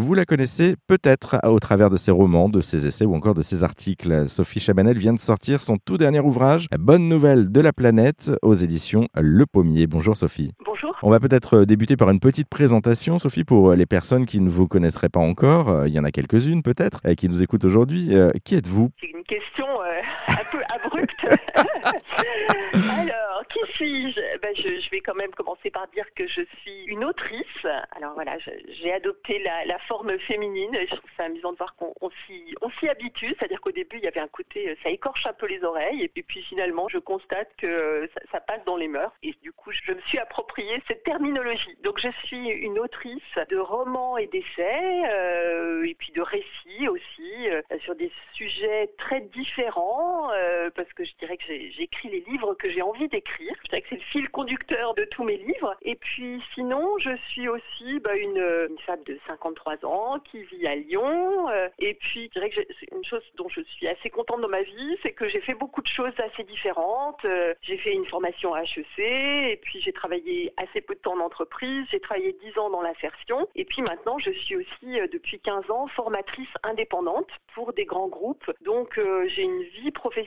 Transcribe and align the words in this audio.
Vous 0.00 0.14
la 0.14 0.24
connaissez 0.24 0.76
peut-être 0.86 1.40
au 1.44 1.58
travers 1.58 1.90
de 1.90 1.96
ses 1.96 2.12
romans, 2.12 2.48
de 2.48 2.60
ses 2.60 2.86
essais 2.86 3.04
ou 3.04 3.16
encore 3.16 3.34
de 3.34 3.42
ses 3.42 3.64
articles. 3.64 4.28
Sophie 4.28 4.60
Chabanel 4.60 4.96
vient 4.96 5.12
de 5.12 5.18
sortir 5.18 5.60
son 5.60 5.76
tout 5.76 5.98
dernier 5.98 6.20
ouvrage, 6.20 6.68
Bonne 6.78 7.08
nouvelle 7.08 7.50
de 7.50 7.60
la 7.60 7.72
planète, 7.72 8.30
aux 8.42 8.54
éditions 8.54 9.08
Le 9.16 9.44
Pommier. 9.44 9.88
Bonjour 9.88 10.16
Sophie. 10.16 10.52
Bonjour. 10.64 10.96
On 11.02 11.10
va 11.10 11.18
peut-être 11.18 11.64
débuter 11.64 11.96
par 11.96 12.10
une 12.10 12.20
petite 12.20 12.48
présentation, 12.48 13.18
Sophie, 13.18 13.42
pour 13.42 13.72
les 13.72 13.86
personnes 13.86 14.24
qui 14.24 14.40
ne 14.40 14.48
vous 14.48 14.68
connaisseraient 14.68 15.08
pas 15.08 15.18
encore. 15.18 15.84
Il 15.88 15.92
y 15.92 15.98
en 15.98 16.04
a 16.04 16.12
quelques-unes 16.12 16.62
peut-être 16.62 17.00
qui 17.14 17.28
nous 17.28 17.42
écoutent 17.42 17.64
aujourd'hui. 17.64 18.14
Qui 18.44 18.54
êtes-vous? 18.54 18.90
Question 19.28 19.82
euh, 19.82 20.00
un 20.28 20.50
peu 20.50 20.62
abrupte. 20.74 21.24
Alors, 23.00 23.46
qui 23.48 23.60
suis-je? 23.74 24.38
Ben, 24.38 24.54
je, 24.56 24.80
je 24.80 24.90
vais 24.90 25.00
quand 25.00 25.14
même 25.14 25.30
commencer 25.30 25.70
par 25.70 25.86
dire 25.88 26.06
que 26.14 26.26
je 26.26 26.42
suis 26.60 26.84
une 26.86 27.04
autrice. 27.04 27.66
Alors 27.96 28.14
voilà, 28.14 28.36
j'ai 28.68 28.92
adopté 28.92 29.38
la, 29.40 29.64
la, 29.66 29.78
forme 29.80 30.18
féminine. 30.20 30.72
Je 30.74 30.96
trouve 30.96 31.10
ça 31.16 31.24
amusant 31.24 31.52
de 31.52 31.58
voir 31.58 31.76
qu'on 31.76 32.10
s'y 32.26 32.88
habitue. 32.88 33.34
C'est-à-dire 33.38 33.60
qu'au 33.60 33.72
début, 33.72 33.98
il 33.98 34.04
y 34.04 34.08
avait 34.08 34.20
un 34.20 34.28
côté, 34.28 34.76
ça 34.82 34.90
écorche 34.90 35.26
un 35.26 35.32
peu 35.32 35.46
les 35.46 35.62
oreilles. 35.62 36.02
Et 36.02 36.08
puis 36.08 36.42
finalement, 36.42 36.88
je 36.88 36.98
constate 36.98 37.48
que 37.58 38.08
ça, 38.14 38.20
ça 38.32 38.40
passe 38.40 38.64
dans 38.64 38.76
les 38.76 38.88
mœurs. 38.88 39.12
Et 39.22 39.34
du 39.42 39.52
coup, 39.52 39.70
je 39.72 39.92
me 39.92 40.00
suis 40.02 40.18
approprié 40.18 40.82
cette 40.88 41.02
terminologie. 41.04 41.76
Donc 41.82 42.00
je 42.00 42.08
suis 42.24 42.48
une 42.48 42.78
autrice 42.78 43.22
de 43.50 43.56
romans 43.56 44.16
et 44.16 44.26
d'essais, 44.26 45.02
euh, 45.10 45.84
et 45.84 45.94
puis 45.94 46.12
de 46.12 46.22
récits 46.22 46.88
aussi, 46.88 47.50
euh, 47.50 47.62
sur 47.80 47.94
des 47.94 48.10
sujets 48.32 48.90
très 48.98 49.17
différent 49.20 50.17
euh, 50.32 50.70
parce 50.74 50.92
que 50.92 51.04
je 51.04 51.12
dirais 51.18 51.36
que 51.36 51.44
j'écris 51.48 52.08
les 52.08 52.20
livres 52.20 52.54
que 52.54 52.68
j'ai 52.70 52.82
envie 52.82 53.08
d'écrire. 53.08 53.52
Je 53.64 53.68
dirais 53.68 53.82
que 53.82 53.88
c'est 53.90 53.96
le 53.96 54.02
fil 54.02 54.28
conducteur 54.30 54.94
de 54.94 55.04
tous 55.04 55.24
mes 55.24 55.36
livres. 55.36 55.76
Et 55.82 55.94
puis 55.94 56.42
sinon, 56.54 56.98
je 56.98 57.16
suis 57.28 57.48
aussi 57.48 58.00
bah, 58.00 58.16
une, 58.16 58.76
femme 58.86 59.02
de 59.04 59.18
53 59.26 59.84
ans 59.84 60.18
qui 60.20 60.42
vit 60.44 60.66
à 60.66 60.76
Lyon. 60.76 61.48
Euh, 61.50 61.68
et 61.78 61.94
puis, 61.94 62.24
je 62.24 62.30
dirais 62.30 62.50
que 62.50 62.60
c'est 62.80 62.94
une 62.94 63.04
chose 63.04 63.22
dont 63.36 63.48
je 63.48 63.60
suis 63.62 63.88
assez 63.88 64.10
contente 64.10 64.40
dans 64.40 64.48
ma 64.48 64.62
vie, 64.62 64.96
c'est 65.02 65.12
que 65.12 65.28
j'ai 65.28 65.40
fait 65.40 65.54
beaucoup 65.54 65.82
de 65.82 65.86
choses 65.86 66.12
assez 66.18 66.44
différentes. 66.44 67.24
Euh, 67.24 67.54
j'ai 67.62 67.78
fait 67.78 67.92
une 67.92 68.06
formation 68.06 68.56
HEC, 68.56 68.98
et 68.98 69.58
puis 69.62 69.80
j'ai 69.80 69.92
travaillé 69.92 70.52
assez 70.56 70.80
peu 70.80 70.94
de 70.94 71.00
temps 71.00 71.14
en 71.14 71.20
entreprise. 71.20 71.86
J'ai 71.90 72.00
travaillé 72.00 72.36
10 72.44 72.58
ans 72.58 72.70
dans 72.70 72.82
l'insertion. 72.82 73.48
Et 73.54 73.64
puis 73.64 73.82
maintenant, 73.82 74.18
je 74.18 74.30
suis 74.30 74.56
aussi, 74.56 75.00
depuis 75.12 75.40
15 75.40 75.70
ans, 75.70 75.86
formatrice 75.88 76.48
indépendante 76.62 77.28
pour 77.54 77.72
des 77.72 77.84
grands 77.84 78.08
groupes. 78.08 78.50
Donc, 78.62 79.00
j'ai 79.26 79.42
une 79.42 79.62
vie 79.62 79.90
professionnelle 79.90 80.17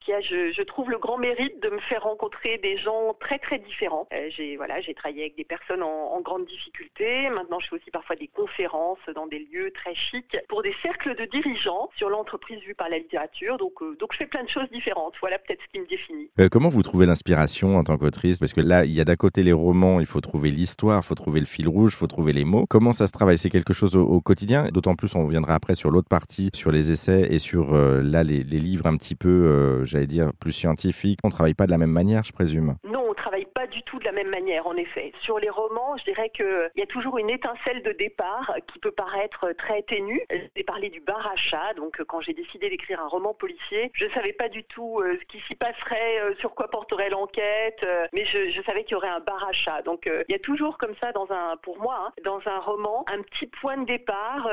qui 0.00 0.12
a, 0.12 0.20
je, 0.20 0.62
trouve, 0.62 0.90
le 0.90 0.98
grand 0.98 1.18
mérite 1.18 1.62
de 1.62 1.68
me 1.68 1.78
faire 1.80 2.02
rencontrer 2.02 2.58
des 2.58 2.76
gens 2.76 3.14
très, 3.20 3.38
très 3.38 3.58
différents. 3.58 4.08
Euh, 4.12 4.28
j'ai 4.30 4.56
voilà, 4.56 4.80
j'ai 4.80 4.94
travaillé 4.94 5.22
avec 5.22 5.36
des 5.36 5.44
personnes 5.44 5.82
en, 5.82 6.20
grande 6.20 6.44
difficulté. 6.46 7.30
Maintenant, 7.30 7.58
je 7.60 7.68
fais 7.68 7.76
aussi 7.76 7.90
parfois 7.90 8.14
des 8.14 8.28
conférences 8.28 8.98
dans 9.14 9.26
des 9.26 9.38
lieux 9.38 9.72
très 9.72 9.94
chics 9.94 10.36
pour 10.48 10.62
des 10.62 10.74
cercles 10.82 11.16
de 11.16 11.24
dirigeants 11.24 11.88
sur 11.96 12.10
l'entreprise 12.10 12.60
vue 12.60 12.74
par 12.74 12.90
la 12.90 12.98
littérature. 12.98 13.56
Donc, 13.56 13.72
euh, 13.80 13.96
donc, 13.98 14.12
je 14.12 14.18
fais 14.18 14.26
plein 14.26 14.42
de 14.42 14.48
choses 14.48 14.68
différentes. 14.70 15.14
Voilà 15.20 15.38
peut-être 15.38 15.60
ce 15.66 15.72
qui 15.72 15.80
me 15.80 15.86
définit. 15.86 16.28
Euh, 16.38 16.48
comment 16.50 16.68
vous 16.68 16.82
trouvez 16.82 17.06
l'inspiration 17.06 17.78
en 17.78 17.84
tant 17.84 17.96
qu'autrice? 17.96 18.38
Parce 18.38 18.52
que 18.52 18.60
là, 18.60 18.84
il 18.84 18.92
y 18.92 19.00
a 19.00 19.04
d'un 19.04 19.16
côté 19.16 19.42
les 19.42 19.52
romans, 19.52 20.00
il 20.00 20.06
faut 20.06 20.20
trouver 20.20 20.50
l'histoire, 20.50 21.00
il 21.02 21.06
faut 21.06 21.14
trouver 21.14 21.40
le 21.40 21.46
fil 21.46 21.68
rouge, 21.68 21.92
il 21.94 21.96
faut 21.98 22.06
trouver 22.06 22.32
les 22.34 22.44
mots. 22.44 22.66
Comment 22.68 22.92
ça 22.92 23.06
se 23.06 23.12
travaille? 23.12 23.38
C'est 23.38 23.50
quelque 23.50 23.72
chose 23.72 23.96
au, 23.96 24.20
quotidien? 24.20 24.68
D'autant 24.68 24.94
plus, 24.94 25.14
on 25.14 25.24
reviendra 25.24 25.54
après 25.54 25.74
sur 25.74 25.90
l'autre 25.90 26.08
partie, 26.08 26.50
sur 26.54 26.70
les 26.70 26.90
essais 26.90 27.28
et 27.30 27.38
sur 27.38 27.72
là 27.72 28.22
les, 28.22 28.44
les, 28.44 28.58
livres 28.58 28.86
un 28.86 28.96
petit 28.96 29.14
peu, 29.14 29.19
euh, 29.28 29.84
j'allais 29.84 30.06
dire, 30.06 30.32
plus 30.38 30.52
scientifiques. 30.52 31.20
On 31.24 31.30
travaille 31.30 31.54
pas 31.54 31.66
de 31.66 31.70
la 31.70 31.78
même 31.78 31.90
manière, 31.90 32.24
je 32.24 32.32
présume. 32.32 32.76
Non, 32.84 33.04
on 33.10 33.14
travaille 33.14 33.46
pas 33.54 33.59
du 33.70 33.82
tout 33.82 33.98
de 33.98 34.04
la 34.04 34.12
même 34.12 34.28
manière, 34.28 34.66
en 34.66 34.76
effet. 34.76 35.12
Sur 35.20 35.38
les 35.38 35.50
romans, 35.50 35.96
je 35.96 36.04
dirais 36.04 36.30
qu'il 36.30 36.70
y 36.76 36.82
a 36.82 36.86
toujours 36.86 37.18
une 37.18 37.30
étincelle 37.30 37.82
de 37.82 37.92
départ 37.92 38.54
qui 38.72 38.78
peut 38.78 38.92
paraître 38.92 39.52
très 39.52 39.82
ténue. 39.82 40.20
J'ai 40.56 40.64
parlé 40.64 40.90
du 40.90 41.00
bar 41.00 41.30
achat, 41.32 41.74
donc 41.74 42.02
quand 42.04 42.20
j'ai 42.20 42.34
décidé 42.34 42.68
d'écrire 42.68 43.00
un 43.00 43.08
roman 43.08 43.34
policier, 43.34 43.90
je 43.94 44.06
savais 44.14 44.32
pas 44.32 44.48
du 44.48 44.64
tout 44.64 45.00
euh, 45.00 45.18
ce 45.20 45.24
qui 45.26 45.42
s'y 45.46 45.54
passerait, 45.54 46.20
euh, 46.20 46.34
sur 46.36 46.54
quoi 46.54 46.68
porterait 46.68 47.10
l'enquête, 47.10 47.80
euh, 47.84 48.06
mais 48.12 48.24
je, 48.24 48.60
savais 48.62 48.84
qu'il 48.84 48.92
y 48.92 48.94
aurait 48.96 49.08
un 49.08 49.20
bar 49.20 49.46
achat. 49.48 49.82
Donc 49.82 50.04
il 50.06 50.32
y 50.32 50.34
a 50.34 50.38
toujours 50.38 50.78
comme 50.78 50.94
ça, 51.00 51.12
dans 51.12 51.30
un, 51.30 51.56
pour 51.58 51.78
moi, 51.78 52.06
hein, 52.06 52.12
dans 52.24 52.40
un 52.46 52.58
roman, 52.58 53.04
un 53.08 53.22
petit 53.22 53.46
point 53.46 53.78
de 53.78 53.86
départ. 53.86 54.48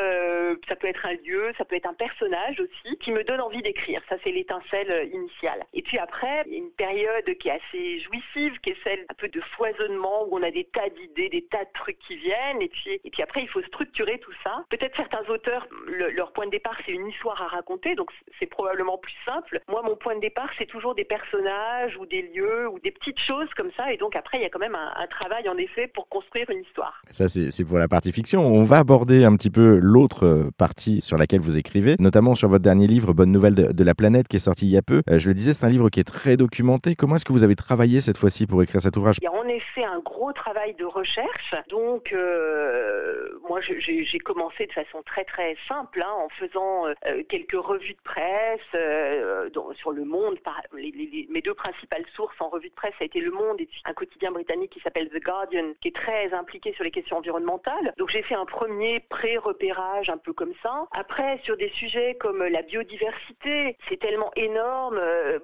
ça 0.68 0.75
peut 0.75 0.88
être 0.88 1.06
un 1.06 1.14
lieu, 1.14 1.52
ça 1.58 1.66
peut 1.66 1.75
être 1.75 1.88
un 1.88 1.94
personnage 1.94 2.59
aussi, 2.59 2.97
qui 2.97 3.12
me 3.12 3.24
donne 3.24 3.41
envie 3.41 3.62
d'écrire. 3.62 4.02
Ça, 4.09 4.16
c'est 4.24 4.31
l'étincelle 4.31 5.09
initiale. 5.14 5.66
Et 5.74 5.81
puis 5.81 5.97
après, 5.97 6.44
il 6.46 6.53
y 6.53 6.56
a 6.56 6.59
une 6.59 6.72
période 6.72 7.38
qui 7.40 7.50
est 7.50 7.59
assez 7.59 8.00
jouissive, 8.00 8.59
qui 8.62 8.72
est 8.72 8.84
celle 8.84 9.06
un 9.09 9.13
peu 9.16 9.28
de 9.28 9.41
foisonnement 9.56 10.25
où 10.28 10.38
on 10.38 10.44
a 10.44 10.51
des 10.51 10.66
tas 10.66 10.90
d'idées, 10.90 11.29
des 11.29 11.45
tas 11.45 11.63
de 11.63 11.69
trucs 11.73 12.00
qui 12.00 12.18
viennent, 12.18 12.62
et 12.62 12.69
puis, 12.69 13.00
et 13.03 13.09
puis 13.09 13.23
après 13.23 13.41
il 13.41 13.50
faut 13.50 13.62
structurer 13.63 14.19
tout 14.19 14.31
ça. 14.44 14.66
Peut-être 14.69 14.95
certains 14.95 15.23
auteurs, 15.29 15.68
le, 15.88 16.09
leur 16.12 16.31
point 16.34 16.45
de 16.45 16.51
départ 16.51 16.75
c'est 16.85 16.94
une 16.94 17.07
histoire 17.07 17.41
à 17.41 17.47
raconter, 17.47 17.96
donc 17.96 18.09
c'est 18.40 18.46
probablement 18.46 18.97
plus 18.97 19.16
simple. 19.25 19.59
Moi 19.67 19.81
mon 19.84 19.96
point 19.96 20.16
de 20.16 20.22
départ 20.22 20.50
c'est 20.57 20.66
toujours 20.66 20.96
des 20.96 21.06
personnages 21.06 21.97
ou 21.97 22.06
des 22.06 22.22
lieux 22.34 22.69
ou 22.69 22.79
des 22.79 22.91
petites 22.91 23.19
choses 23.19 23.50
comme 23.56 23.72
ça, 23.78 23.91
et 23.91 23.97
donc 23.97 24.16
après 24.16 24.38
il 24.38 24.44
y 24.44 24.46
a 24.46 24.50
quand 24.50 24.59
même 24.59 24.75
un, 24.75 25.07
travail 25.07 25.47
en 25.47 25.57
effet 25.57 25.88
pour 25.88 26.09
construire 26.09 26.50
une 26.50 26.62
histoire. 26.62 27.01
Ça 27.12 27.28
c'est 27.29 27.66
pour 27.66 27.78
la 27.78 27.88
partie 27.88 28.12
fiction. 28.12 28.46
On 28.46 28.66
va 28.66 28.79
aborder 28.79 29.23
un 29.23 29.35
petit 29.35 29.50
peu 29.50 29.78
l'autre 29.81 30.50
partie 30.57 31.01
sur 31.01 31.17
laquelle 31.17 31.40
vous 31.40 31.57
écrivez, 31.57 31.96
notamment 32.00 32.35
sur 32.35 32.50
votre 32.50 32.63
dernier 32.63 32.88
livre 32.88 33.13
Bonne 33.13 33.31
nouvelle 33.31 33.56
de, 33.56 33.72
de 33.72 33.84
la 33.84 33.96
planète 33.96 34.28
qui 34.28 34.35
est 34.35 34.40
sorti 34.40 34.66
il 34.66 34.72
y 34.72 34.78
a 34.78 34.81
peu. 34.81 35.01
Euh, 35.09 35.19
je 35.19 35.29
le 35.29 35.34
disais, 35.34 35.53
c'est 35.53 35.66
un 35.66 35.69
livre 35.69 35.90
qui 35.90 36.00
est 36.00 36.03
très 36.03 36.38
documenté. 36.38 36.96
Comment 36.96 37.16
est-ce 37.16 37.25
que 37.25 37.34
vous 37.34 37.44
avez 37.44 37.56
travaillé 37.56 38.01
cette 38.01 38.17
fois-ci 38.17 38.46
pour 38.47 38.62
écrire 38.62 38.81
cet 38.81 38.97
ouvrage 38.97 39.18
Il 39.22 39.25
y 39.25 39.28
a 39.28 39.31
en 39.31 39.47
effet 39.47 39.84
un 39.84 40.00
gros 40.00 40.34
travail 40.34 40.74
de 40.75 40.85
recherche. 40.85 41.56
Donc, 41.69 42.13
euh, 42.13 43.40
moi, 43.47 43.59
j'ai 43.62 44.19
commencé 44.19 44.66
de 44.66 44.72
façon 44.72 45.02
très 45.03 45.24
très 45.24 45.56
simple, 45.68 46.02
hein, 46.02 46.13
en 46.18 46.30
faisant 46.30 46.88
euh, 46.88 47.24
quelques 47.30 47.53
revues 47.53 47.94
de 47.94 48.02
presse 48.03 48.59
euh, 48.75 49.50
sur 49.75 49.91
Le 49.91 50.06
Monde. 50.06 50.38
Mes 50.74 51.41
deux 51.41 51.53
principales 51.53 52.06
sources 52.16 52.35
en 52.40 52.50
revue 52.50 52.69
de 52.69 52.75
presse, 52.75 52.94
ça 52.97 53.03
a 53.03 53.06
été 53.06 53.19
Le 53.19 53.31
Monde 53.31 53.62
et 53.62 53.69
un 53.85 53.94
quotidien 53.94 54.31
britannique 54.31 54.72
qui 54.72 54.80
s'appelle 54.81 55.09
The 55.09 55.24
Guardian, 55.24 55.74
qui 55.81 55.90
est 55.90 55.96
très 55.96 56.34
impliqué 56.34 56.74
sur 56.74 56.84
les 56.84 56.91
questions 56.91 57.18
environnementales. 57.18 57.94
Donc, 57.97 58.09
j'ai 58.09 58.24
fait 58.24 58.35
un 58.35 58.46
premier 58.46 59.00
pré-repérage 59.09 60.09
un 60.09 60.18
peu 60.18 60.34
comme 60.34 60.53
ça. 60.64 60.88
Après, 60.91 61.40
sur 61.44 61.58
des 61.58 61.69
sujets 61.69 62.16
comme 62.16 62.44
la 62.44 62.62
biodiversité, 62.62 63.78
c'est 63.90 64.00
tellement 64.00 64.31
énorme. 64.35 65.00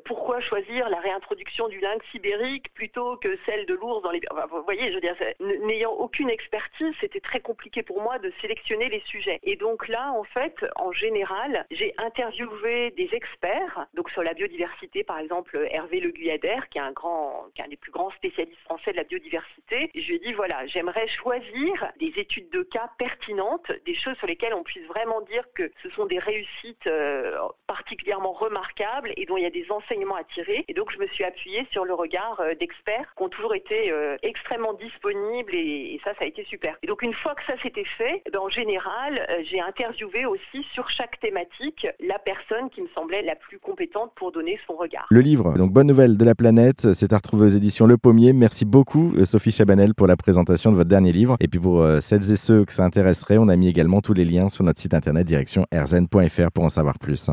pourquoi 0.06 0.40
choisir 0.40 0.90
la 0.90 1.00
réintroduction 1.00 1.68
du 1.68 1.80
lynx 1.80 2.06
ibérique 2.14 2.74
plutôt 2.74 3.18
que 3.18 3.38
celle 3.46 3.66
de 3.66 3.74
l'ours 3.74 4.02
dans 4.02 4.12
les... 4.12 4.22
Vous 4.50 4.64
voyez, 4.64 4.90
je 4.90 4.96
veux 4.96 5.02
dire, 5.02 5.16
n'ayant 5.40 5.92
aucune 5.92 6.30
expertise, 6.30 6.94
c'était 7.00 7.20
très 7.20 7.40
compliqué 7.40 7.84
pour 7.84 8.02
moi 8.02 8.20
de 8.20 8.32
sélectionner 8.42 8.90
les 8.90 9.02
sujets. 9.06 9.40
Et 9.44 9.56
donc 9.56 9.88
là, 9.88 10.12
en 10.14 10.24
fait, 10.24 10.56
en 10.76 10.92
général, 10.92 11.66
j'ai 11.72 11.94
interviewé 11.98 12.92
des 12.92 13.10
experts, 13.14 13.88
donc 13.94 14.10
sur 14.10 14.24
la 14.24 14.34
biodiversité, 14.34 15.04
par 15.04 15.20
exemple, 15.20 15.68
Hervé 15.72 16.00
Le 16.00 16.12
Guyadère, 16.12 16.70
qui 16.70 16.78
est 16.78 16.82
un 16.82 16.92
grand, 16.92 17.48
qui 17.56 17.62
est 17.62 17.66
un 17.66 17.70
des 17.70 17.78
plus 17.78 17.92
grands 17.92 18.12
spécialistes 18.12 18.60
français 18.62 18.92
de 18.92 18.98
la 18.98 19.04
biodiversité. 19.04 19.92
Je 19.96 20.08
lui 20.08 20.16
ai 20.16 20.20
dit, 20.20 20.34
voilà, 20.34 20.66
j'aimerais 20.66 21.08
choisir 21.08 21.92
des 22.00 22.14
études 22.18 22.50
de 22.50 22.64
cas 22.64 22.90
pertinentes, 22.98 23.72
des 23.86 23.94
choses 23.94 24.18
sur 24.18 24.28
lesquelles 24.28 24.54
on 24.54 24.64
puisse 24.64 24.86
vraiment 24.88 25.22
dire 25.22 25.44
que 25.56 25.72
ce 25.82 25.90
sont 25.92 26.06
des 26.06 26.20
réussites 26.20 26.88
euh, 26.88 27.38
particulièrement 27.68 28.34
remarquables 28.34 29.14
et 29.18 29.26
dont 29.26 29.38
il 29.38 29.44
y 29.44 29.48
a 29.48 29.52
des 29.52 29.70
enseignements 29.72 30.16
à 30.16 30.24
tirer. 30.24 30.66
Et 30.68 30.74
donc, 30.74 30.92
je 30.92 31.00
me 31.00 31.08
suis 31.08 31.24
appuyée 31.24 31.66
sur 31.72 31.86
le 31.86 31.94
regard 31.94 32.40
euh, 32.40 32.56
d'experts 32.56 33.14
qui 33.16 33.24
ont 33.24 33.30
toujours 33.36 33.56
été 33.56 33.92
euh, 33.92 34.16
extrêmement 34.24 34.74
disponibles 34.74 35.54
et, 35.54 36.00
ça, 36.04 36.12
ça 36.18 36.26
a 36.26 36.28
été 36.28 36.44
super. 36.46 36.76
Et 36.84 36.88
donc 36.88 37.02
une 37.02 37.14
fois 37.14 37.36
que 37.36 37.44
ça 37.46 37.62
s'était 37.62 37.86
fait, 37.98 38.24
ben, 38.32 38.40
en 38.40 38.50
général, 38.50 39.26
euh, 39.30 39.44
j'ai 39.50 39.60
interviewé 39.60 40.26
aussi 40.26 40.64
sur 40.74 40.90
chaque 40.90 41.20
thématique 41.20 41.88
la 42.00 42.20
personne 42.20 42.70
qui 42.70 42.82
me 42.82 42.88
semblait 42.96 43.22
la 43.22 43.36
plus 43.36 43.60
compétente 43.60 44.12
pour 44.16 44.32
donner 44.32 44.60
son 44.68 44.74
regard. 44.74 45.06
Le 45.10 45.22
livre, 45.22 45.58
donc 45.58 45.72
Bonne 45.72 45.88
nouvelle 45.88 46.18
de 46.18 46.26
la 46.26 46.36
planète, 46.36 46.94
c'est 46.94 47.14
à 47.14 47.18
retrouver 47.18 47.46
aux 47.46 47.56
éditions 47.56 47.88
Le 47.88 47.98
Pommier. 47.98 48.34
Merci 48.34 48.66
beaucoup 48.66 49.14
Sophie 49.26 49.52
Chabanel 49.52 49.94
pour 49.96 50.08
la 50.08 50.16
présentation 50.16 50.72
de 50.72 50.78
votre 50.78 50.90
dernier 50.90 51.12
livre. 51.12 51.36
Et 51.40 51.48
puis 51.48 51.60
pour 51.60 51.82
euh, 51.82 52.00
celles 52.00 52.32
et 52.32 52.36
ceux 52.36 52.66
que 52.66 52.74
ça 52.74 52.84
intéresserait, 52.84 53.38
on 53.38 53.48
a 53.48 53.56
mis 53.56 53.68
également 53.68 54.02
tous 54.02 54.14
les 54.14 54.26
liens 54.26 54.50
sur 54.50 54.64
notre 54.64 54.80
site 54.80 54.94
internet 54.94 55.26
direction 55.26 55.66
rzn.fr 55.74 56.52
pour 56.54 56.64
en 56.64 56.70
savoir 56.70 57.00
plus. 57.00 57.30